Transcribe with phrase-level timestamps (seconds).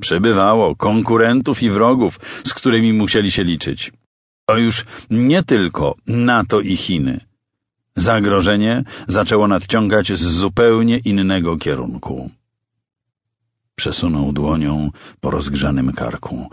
[0.00, 3.92] Przybywało konkurentów i wrogów, z którymi musieli się liczyć.
[4.46, 7.20] To już nie tylko NATO i Chiny.
[7.96, 12.30] Zagrożenie zaczęło nadciągać z zupełnie innego kierunku.
[13.74, 16.50] Przesunął dłonią po rozgrzanym karku.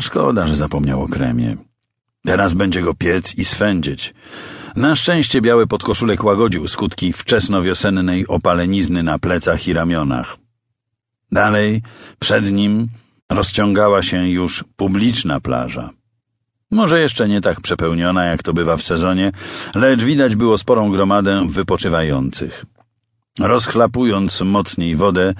[0.00, 1.56] Szkoda, że zapomniał o kremie.
[2.24, 4.14] Teraz będzie go piec i swędzić.
[4.76, 10.36] Na szczęście biały podkoszulek łagodził skutki wczesnowiosennej opalenizny na plecach i ramionach.
[11.32, 11.82] Dalej,
[12.18, 12.88] przed nim,
[13.30, 15.90] rozciągała się już publiczna plaża.
[16.70, 19.32] Może jeszcze nie tak przepełniona, jak to bywa w sezonie,
[19.74, 22.64] lecz widać było sporą gromadę wypoczywających.
[23.38, 25.34] Rozchlapując mocniej wodę,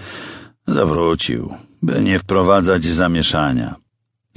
[0.66, 3.74] zawrócił, by nie wprowadzać zamieszania.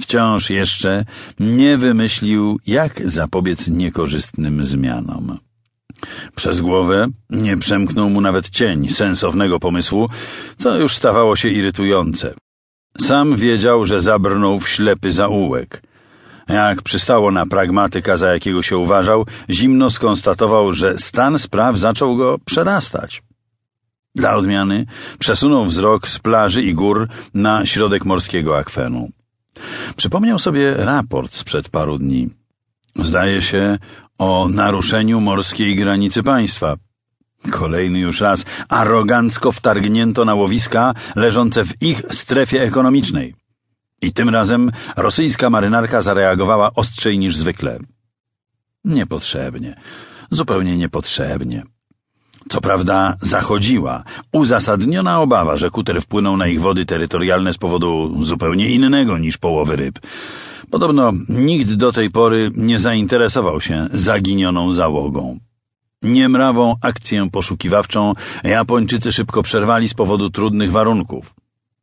[0.00, 1.04] Wciąż jeszcze
[1.40, 5.38] nie wymyślił, jak zapobiec niekorzystnym zmianom.
[6.36, 10.08] Przez głowę nie przemknął mu nawet cień sensownego pomysłu,
[10.58, 12.34] co już stawało się irytujące.
[12.98, 15.82] Sam wiedział, że zabrnął w ślepy zaułek.
[16.48, 22.38] Jak przystało na pragmatyka, za jakiego się uważał, zimno skonstatował, że stan spraw zaczął go
[22.44, 23.22] przerastać.
[24.14, 24.86] Dla odmiany
[25.18, 29.10] przesunął wzrok z plaży i gór na środek morskiego akwenu.
[29.96, 32.30] Przypomniał sobie raport sprzed paru dni.
[32.96, 33.78] Zdaje się
[34.20, 36.76] o naruszeniu morskiej granicy państwa.
[37.50, 43.34] Kolejny już raz arogancko wtargnięto na łowiska leżące w ich strefie ekonomicznej.
[44.02, 47.78] I tym razem rosyjska marynarka zareagowała ostrzej niż zwykle.
[48.84, 49.76] Niepotrzebnie,
[50.30, 51.62] zupełnie niepotrzebnie.
[52.48, 58.68] Co prawda zachodziła uzasadniona obawa, że kuter wpłynął na ich wody terytorialne z powodu zupełnie
[58.68, 59.98] innego niż połowy ryb.
[60.70, 65.38] Podobno nikt do tej pory nie zainteresował się zaginioną załogą.
[66.02, 71.34] Niemrawą akcję poszukiwawczą Japończycy szybko przerwali z powodu trudnych warunków.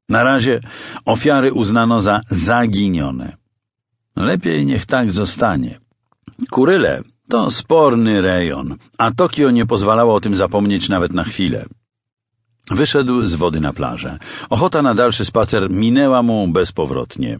[0.09, 0.59] Na razie
[1.05, 3.37] ofiary uznano za zaginione.
[4.15, 5.79] Lepiej niech tak zostanie.
[6.49, 11.65] Kuryle to sporny rejon, a Tokio nie pozwalało o tym zapomnieć nawet na chwilę.
[12.71, 14.19] Wyszedł z wody na plażę.
[14.49, 17.39] Ochota na dalszy spacer minęła mu bezpowrotnie.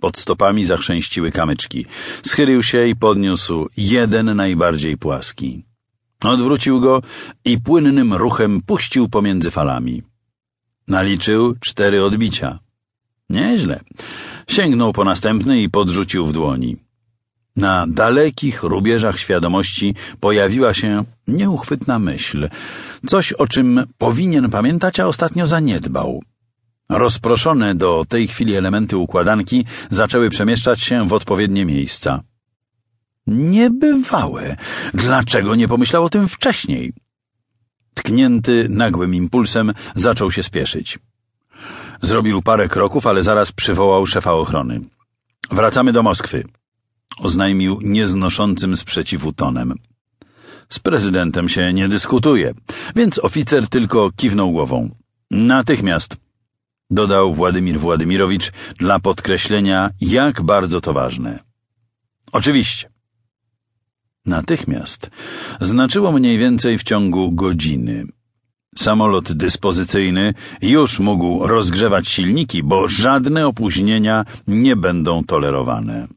[0.00, 1.86] Pod stopami zachrzęściły kamyczki.
[2.22, 5.64] Schylił się i podniósł jeden najbardziej płaski.
[6.20, 7.02] Odwrócił go
[7.44, 10.02] i płynnym ruchem puścił pomiędzy falami.
[10.88, 12.58] Naliczył cztery odbicia.
[13.30, 13.80] Nieźle.
[14.48, 16.76] Sięgnął po następny i podrzucił w dłoni.
[17.56, 22.48] Na dalekich rubieżach świadomości pojawiła się nieuchwytna myśl,
[23.06, 26.22] coś o czym powinien pamiętać, a ostatnio zaniedbał.
[26.88, 32.22] Rozproszone do tej chwili elementy układanki zaczęły przemieszczać się w odpowiednie miejsca.
[33.26, 34.56] Niebywałe!
[34.94, 36.92] Dlaczego nie pomyślał o tym wcześniej?
[37.94, 40.98] Tknięty nagłym impulsem zaczął się spieszyć.
[42.02, 44.80] Zrobił parę kroków, ale zaraz przywołał szefa ochrony.
[45.50, 46.44] Wracamy do Moskwy
[47.18, 49.74] oznajmił nieznoszącym sprzeciwu tonem.
[50.68, 52.54] Z prezydentem się nie dyskutuje,
[52.96, 54.90] więc oficer tylko kiwnął głową.
[55.30, 56.16] Natychmiast,
[56.94, 61.38] dodał Władimir Władimirowicz dla podkreślenia, jak bardzo to ważne.
[62.32, 62.88] Oczywiście.
[64.26, 65.10] Natychmiast
[65.60, 68.04] znaczyło mniej więcej w ciągu godziny.
[68.76, 76.08] Samolot dyspozycyjny już mógł rozgrzewać silniki, bo żadne opóźnienia nie będą tolerowane.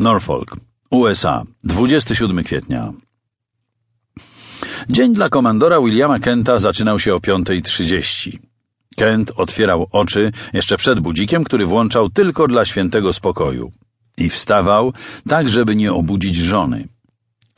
[0.00, 0.56] Norfolk,
[0.90, 2.92] USA, 27 kwietnia.
[4.88, 8.45] Dzień dla komandora Williama Kenta zaczynał się o 5.30.
[8.96, 13.72] Kent otwierał oczy jeszcze przed budzikiem, który włączał tylko dla świętego spokoju.
[14.18, 14.92] I wstawał,
[15.28, 16.88] tak żeby nie obudzić żony.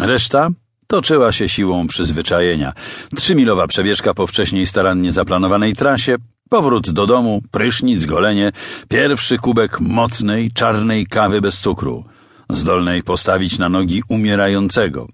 [0.00, 0.48] Reszta
[0.86, 2.72] toczyła się siłą przyzwyczajenia.
[3.16, 6.16] Trzymilowa przebieżka po wcześniej starannie zaplanowanej trasie,
[6.48, 8.52] powrót do domu, prysznic, golenie,
[8.88, 12.04] pierwszy kubek mocnej, czarnej kawy bez cukru–
[12.50, 15.08] zdolnej postawić na nogi umierającego.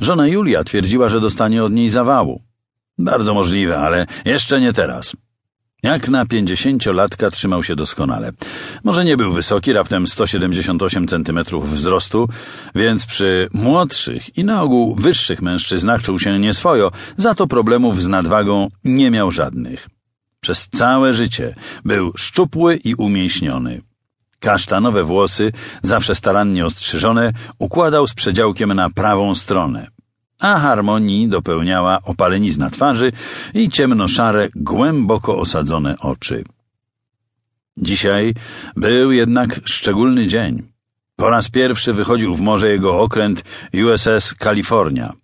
[0.00, 2.42] Żona Julia twierdziła, że dostanie od niej zawału.
[2.98, 5.16] Bardzo możliwe, ale jeszcze nie teraz.
[5.86, 8.32] Jak na pięćdziesięciolatka trzymał się doskonale.
[8.84, 12.28] Może nie był wysoki, raptem 178 centymetrów wzrostu,
[12.74, 18.06] więc przy młodszych i na ogół wyższych mężczyznach czuł się nieswojo, za to problemów z
[18.06, 19.88] nadwagą nie miał żadnych.
[20.40, 21.54] Przez całe życie
[21.84, 23.82] był szczupły i umięśniony.
[24.40, 29.86] Kasztanowe włosy, zawsze starannie ostrzyżone, układał z przedziałkiem na prawą stronę,
[30.40, 33.12] a harmonii dopełniała opalenizna twarzy
[33.54, 36.44] i ciemnoszare, głęboko osadzone oczy.
[37.76, 38.34] Dzisiaj
[38.76, 40.62] był jednak szczególny dzień.
[41.16, 45.12] Po raz pierwszy wychodził w morze jego okręt USS California–